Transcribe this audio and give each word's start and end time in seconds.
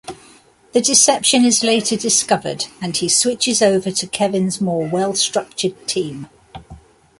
The 0.71 0.81
deception 0.81 1.45
is 1.45 1.61
later 1.63 1.95
discovered 1.95 2.65
and 2.81 2.97
he 2.97 3.07
switches 3.07 3.61
over 3.61 3.91
to 3.91 4.07
Kevin's 4.07 4.59
more 4.59 4.87
well-structured 4.87 5.87
team. 5.87 6.27